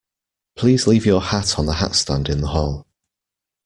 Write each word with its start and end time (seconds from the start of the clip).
Please 0.57 0.87
leave 0.87 1.05
your 1.05 1.21
hat 1.21 1.59
on 1.59 1.67
the 1.67 1.73
hatstand 1.73 2.27
in 2.27 2.41
the 2.41 2.47
hall 2.47 2.87